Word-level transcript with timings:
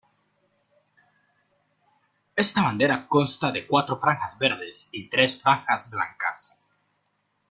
Esta 2.35 2.63
bandera 2.63 3.07
consta 3.07 3.51
de 3.51 3.67
cuatro 3.67 3.99
franjas 3.99 4.39
verdes 4.39 4.89
y 4.91 5.07
tres 5.09 5.39
franjas 5.39 5.91
blancas. 5.91 6.59